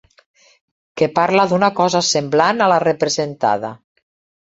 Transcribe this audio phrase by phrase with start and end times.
[1.01, 3.77] Que parla d'una cosa semblant a la representada.